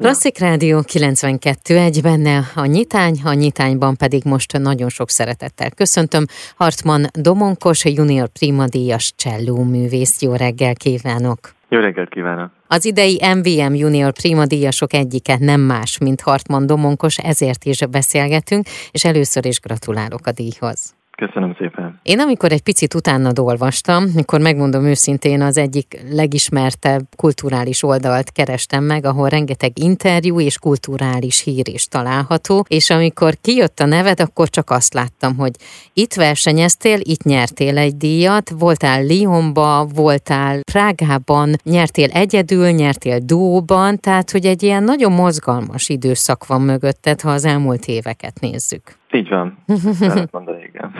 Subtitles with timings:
[0.00, 6.24] Klasszik Rádió 92 egy benne a nyitány, a nyitányban pedig most nagyon sok szeretettel köszöntöm
[6.56, 10.22] Hartman Domonkos, junior prima díjas cselló művész.
[10.22, 11.38] Jó reggel kívánok!
[11.68, 12.50] Jó reggelt kívánok!
[12.66, 18.66] Az idei MVM junior prima díjasok egyike nem más, mint Hartman Domonkos, ezért is beszélgetünk,
[18.90, 20.99] és először is gratulálok a díjhoz.
[21.26, 22.00] Köszönöm szépen.
[22.02, 28.84] Én amikor egy picit utána olvastam, mikor megmondom őszintén, az egyik legismertebb kulturális oldalt kerestem
[28.84, 34.48] meg, ahol rengeteg interjú és kulturális hír is található, és amikor kijött a neved, akkor
[34.48, 35.50] csak azt láttam, hogy
[35.92, 44.30] itt versenyeztél, itt nyertél egy díjat, voltál Lyonba, voltál Prágában, nyertél egyedül, nyertél dóban, tehát
[44.30, 48.98] hogy egy ilyen nagyon mozgalmas időszak van mögötted, ha az elmúlt éveket nézzük.
[49.12, 49.58] Így van,
[50.30, 50.92] mondani, igen.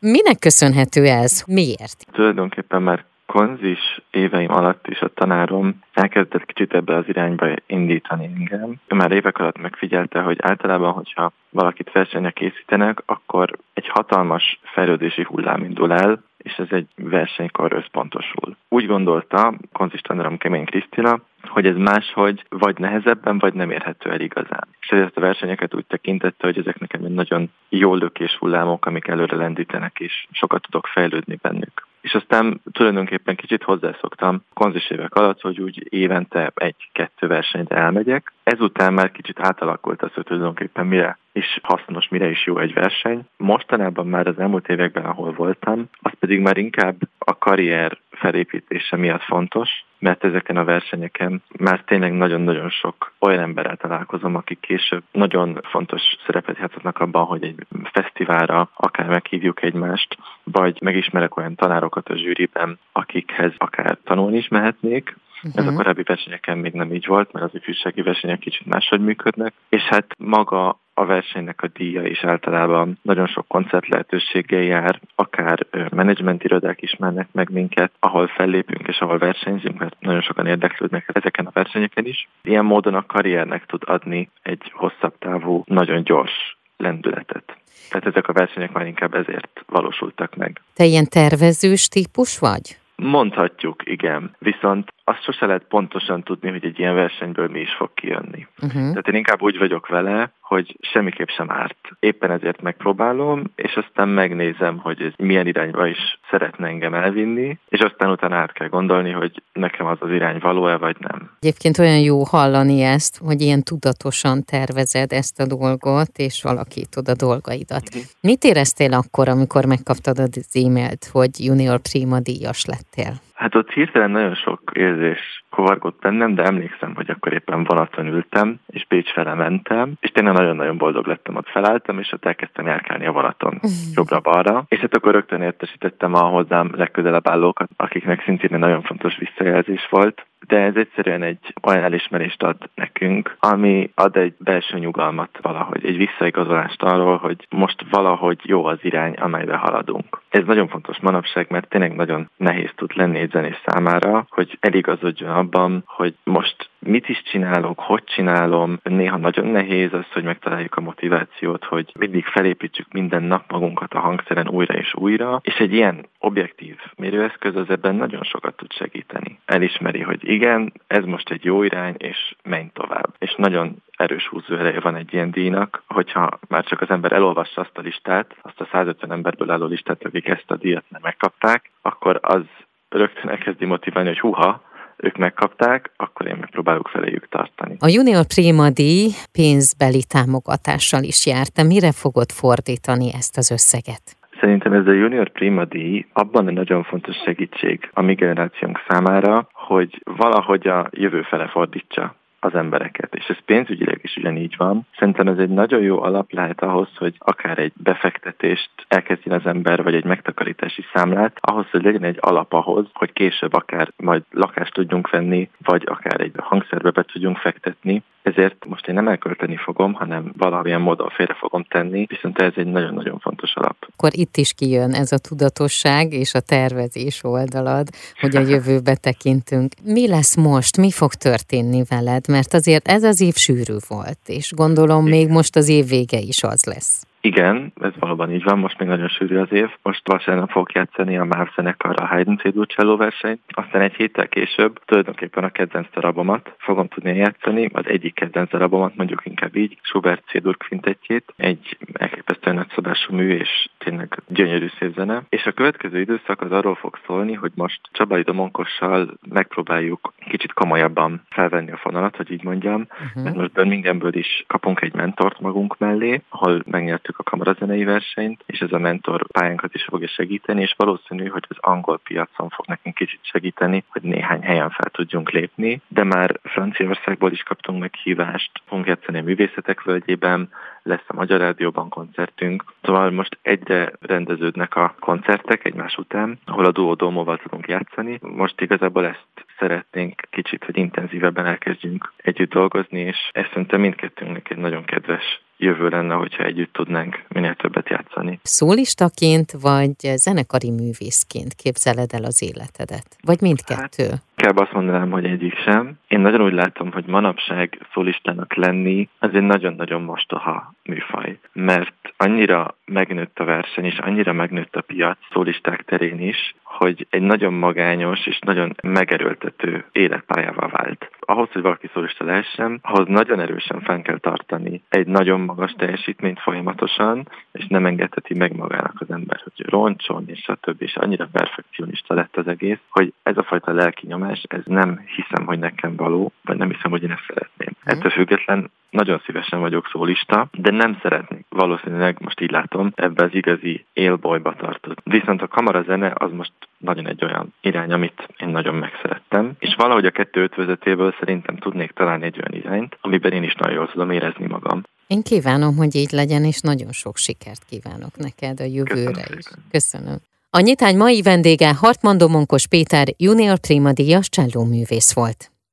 [0.00, 1.44] Minek köszönhető ez?
[1.46, 2.06] Miért?
[2.12, 8.74] Tulajdonképpen már konzis éveim alatt is a tanárom elkezdett kicsit ebbe az irányba indítani engem.
[8.86, 15.22] Ő már évek alatt megfigyelte, hogy általában, hogyha valakit versenyre készítenek, akkor egy hatalmas fejlődési
[15.22, 18.56] hullám indul el, és ez egy versenykor összpontosul.
[18.68, 24.68] Úgy gondolta konzistanárom Kemény Krisztina, hogy ez máshogy vagy nehezebben, vagy nem érhető el igazán.
[24.80, 29.06] És ezért a versenyeket úgy tekintette, hogy ezek nekem egy nagyon jó lökés hullámok, amik
[29.06, 31.86] előre lendítenek, és sokat tudok fejlődni bennük.
[32.04, 38.32] És aztán tulajdonképpen kicsit hozzászoktam konzis évek alatt, hogy úgy évente egy-kettő versenyre elmegyek.
[38.42, 43.20] Ezután már kicsit átalakult az, hogy tulajdonképpen mire is hasznos, mire is jó egy verseny.
[43.36, 49.22] Mostanában már az elmúlt években, ahol voltam, az pedig már inkább a karrier felépítése miatt
[49.22, 55.60] fontos, mert ezeken a versenyeken már tényleg nagyon-nagyon sok olyan emberrel találkozom, akik később nagyon
[55.62, 62.16] fontos szerepet játszhatnak abban, hogy egy fesztiválra akár meghívjuk egymást, vagy megismerek olyan tanárokat a
[62.16, 65.60] zsűriben, akikhez akár tanulni is mehetnék, Uh-huh.
[65.60, 65.76] Ez a mhm.
[65.76, 70.06] korábbi versenyeken még nem így volt, mert az ifjúsági versenyek kicsit máshogy működnek, és hát
[70.18, 76.82] maga a versenynek a díja is általában nagyon sok koncert lehetőséggel jár, akár menedzsment irodák
[76.82, 82.06] ismernek meg minket, ahol fellépünk és ahol versenyzünk, mert nagyon sokan érdeklődnek ezeken a versenyeken
[82.06, 82.28] is.
[82.42, 87.56] Ilyen módon a karriernek tud adni egy hosszabb távú, nagyon gyors lendületet.
[87.90, 90.60] Tehát ezek a versenyek már inkább ezért valósultak meg.
[90.74, 92.76] Te ilyen tervezős típus vagy?
[92.96, 94.36] Mondhatjuk, igen.
[94.38, 98.46] Viszont azt sose lehet pontosan tudni, hogy egy ilyen versenyből mi is fog kijönni.
[98.62, 98.88] Uh-huh.
[98.88, 101.76] Tehát én inkább úgy vagyok vele, hogy semmiképp sem árt.
[102.00, 107.80] Éppen ezért megpróbálom, és aztán megnézem, hogy ez milyen irányba is szeretne engem elvinni, és
[107.80, 111.30] aztán utána át kell gondolni, hogy nekem az az irány való-e, vagy nem.
[111.40, 117.14] Egyébként olyan jó hallani ezt, hogy ilyen tudatosan tervezed ezt a dolgot, és alakítod a
[117.14, 117.82] dolgaidat.
[117.88, 118.02] Uh-huh.
[118.20, 123.12] Mit éreztél akkor, amikor megkaptad az e-mailt, hogy junior prima díjas lettél?
[123.34, 128.60] Hát ott hirtelen nagyon sok érzés kovargott bennem, de emlékszem, hogy akkor éppen vonaton ültem,
[128.66, 133.06] és Pécs fele mentem, és tényleg nagyon-nagyon boldog lettem, ott felálltam, és ott elkezdtem járkálni
[133.06, 133.60] a vonaton
[133.96, 139.86] jobbra-balra, és hát akkor rögtön értesítettem a hozzám legközelebb állókat, akiknek szintén nagyon fontos visszajelzés
[139.90, 145.84] volt, de ez egyszerűen egy olyan elismerést ad nekünk, ami ad egy belső nyugalmat valahogy,
[145.84, 150.22] egy visszaigazolást arról, hogy most valahogy jó az irány, amelybe haladunk.
[150.28, 155.30] Ez nagyon fontos manapság, mert tényleg nagyon nehéz tud lenni egy zenés számára, hogy eligazodjon
[155.30, 158.78] abban, hogy most mit is csinálok, hogy csinálom.
[158.82, 164.00] Néha nagyon nehéz az, hogy megtaláljuk a motivációt, hogy mindig felépítsük minden nap magunkat a
[164.00, 169.38] hangszeren újra és újra, és egy ilyen objektív mérőeszköz az ebben nagyon sokat tud segíteni.
[169.44, 173.14] Elismeri, hogy igen, ez most egy jó irány, és menj tovább.
[173.18, 177.78] És nagyon erős húzóereje van egy ilyen díjnak, hogyha már csak az ember elolvassa azt
[177.78, 182.18] a listát, azt a 150 emberből álló listát, akik ezt a díjat nem megkapták, akkor
[182.22, 182.42] az
[182.88, 184.62] rögtön elkezdi motiválni, hogy huha,
[184.96, 187.76] ők megkapták, akkor én megpróbálok feléjük tartani.
[187.78, 191.46] A Junior Prima díj pénzbeli támogatással is jár.
[191.46, 194.02] Te mire fogod fordítani ezt az összeget?
[194.40, 199.48] Szerintem ez a Junior Prima díj abban egy nagyon fontos segítség a mi generációnk számára,
[199.52, 204.86] hogy valahogy a jövő fele fordítsa az embereket, és ez pénzügyileg is ugyanígy van.
[204.98, 209.82] Szerintem ez egy nagyon jó alap lehet ahhoz, hogy akár egy befektetést elkezdjen az ember,
[209.82, 214.72] vagy egy megtakarítási számlát, ahhoz, hogy legyen egy alap ahhoz, hogy később akár majd lakást
[214.72, 218.02] tudjunk venni, vagy akár egy hangszerbe be tudjunk fektetni.
[218.22, 222.66] Ezért most én nem elkölteni fogom, hanem valamilyen módon félre fogom tenni, viszont ez egy
[222.66, 223.83] nagyon-nagyon fontos alap.
[224.04, 227.88] Akkor itt is kijön ez a tudatosság és a tervezés oldalad,
[228.20, 229.72] hogy a jövőbe tekintünk.
[229.82, 230.76] Mi lesz most?
[230.76, 232.28] Mi fog történni veled?
[232.28, 236.42] mert azért ez az év sűrű volt, és gondolom még most az év vége is
[236.42, 237.02] az lesz.
[237.24, 239.70] Igen, ez valóban így van, most még nagyon sűrű az év.
[239.82, 244.80] Most vasárnap fog játszani a MÁV zenekar a Haydn C versenyt, aztán egy héttel később
[244.84, 250.24] tulajdonképpen a kedvenc darabomat fogom tudni játszani, az egyik kedvenc darabomat, mondjuk inkább így, Schubert
[250.26, 255.22] C-dur kvintettjét, egy elképesztően nagyszabású mű és tényleg gyönyörű szép zene.
[255.28, 261.22] És a következő időszak az arról fog szólni, hogy most Csabai Domonkossal megpróbáljuk kicsit komolyabban
[261.30, 263.24] felvenni a fonalat, hogy így mondjam, uh-huh.
[263.24, 268.58] mert most Birminghanből is kapunk egy mentort magunk mellé, ahol megnyertük a kamarazenei versenyt, és
[268.60, 272.94] ez a mentor pályánkat is fogja segíteni, és valószínű, hogy az angol piacon fog nekünk
[272.94, 278.86] kicsit segíteni, hogy néhány helyen fel tudjunk lépni, de már Franciaországból is kaptunk meghívást, fogunk
[278.86, 280.50] játszani a művészetek völgyében,
[280.82, 282.64] lesz a Magyar Rádióban koncertünk.
[282.82, 288.18] Szóval most egyre rendeződnek a koncertek egymás után, ahol a Duo Domóval tudunk játszani.
[288.22, 294.56] Most igazából ezt szeretnénk kicsit, hogy intenzívebben elkezdjünk együtt dolgozni, és ezt szerintem mindkettőnknek egy
[294.56, 298.38] nagyon kedves jövő lenne, hogyha együtt tudnánk minél többet játszani.
[298.42, 303.16] Szólistaként vagy zenekari művészként képzeled el az életedet?
[303.22, 304.04] Vagy mindkettő?
[304.08, 305.98] Hát, inkább azt mondanám, hogy egyik sem.
[306.08, 312.76] Én nagyon úgy látom, hogy manapság szólistának lenni az egy nagyon-nagyon mostoha műfaj, mert annyira
[312.84, 318.26] megnőtt a verseny, és annyira megnőtt a piac szólisták terén is, hogy egy nagyon magányos
[318.26, 321.10] és nagyon megerőltető életpályával vált.
[321.20, 326.40] Ahhoz, hogy valaki szólista lehessen, ahhoz nagyon erősen fenn kell tartani egy nagyon magas teljesítményt
[326.40, 331.28] folyamatosan, és nem engedheti meg magának az ember, hogy roncson, és a többi, és annyira
[331.32, 335.96] perfekcionista lett az egész, hogy ez a fajta lelki nyomás, ez nem hiszem, hogy nekem
[335.96, 337.68] való, vagy nem hiszem, hogy én ezt szeretném.
[337.70, 337.96] Mm.
[337.96, 343.34] Ettől független nagyon szívesen vagyok szólista, de nem szeretnék valószínűleg, most így látom, ebbe az
[343.34, 344.98] igazi élbolyba tartott.
[345.04, 350.06] Viszont a kamarazene az most nagyon egy olyan irány, amit én nagyon megszerettem, és valahogy
[350.06, 354.10] a kettő ötvözetéből szerintem tudnék találni egy olyan irányt, amiben én is nagyon jól tudom
[354.10, 354.82] érezni magam.
[355.06, 359.44] Én kívánom, hogy így legyen, és nagyon sok sikert kívánok neked a jövőre Köszönöm is.
[359.70, 360.16] Köszönöm.
[360.50, 365.53] A nyitány mai vendége Hartman Domonkos Péter junior Prima díjas csellóművész volt.